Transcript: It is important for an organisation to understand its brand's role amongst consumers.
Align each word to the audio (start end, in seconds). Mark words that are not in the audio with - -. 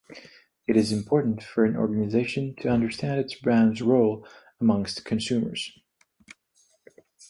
It 0.67 0.75
is 0.75 0.91
important 0.91 1.43
for 1.43 1.63
an 1.63 1.77
organisation 1.77 2.55
to 2.55 2.69
understand 2.69 3.19
its 3.19 3.35
brand's 3.35 3.83
role 3.83 4.27
amongst 4.59 5.05
consumers. 5.05 5.77